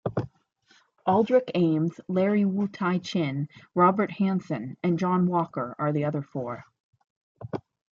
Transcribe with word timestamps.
Aldrich 1.05 1.43
Ames, 1.53 1.99
Larry 2.07 2.43
Wu-Tai 2.43 2.97
Chin, 3.03 3.47
Robert 3.75 4.09
Hanssen, 4.09 4.75
and 4.81 4.97
John 4.97 5.27
Walker 5.27 5.75
are 5.77 5.91
the 5.91 6.05
other 6.05 6.23
four. 6.23 6.65